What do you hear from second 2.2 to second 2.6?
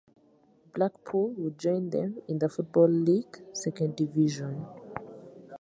in the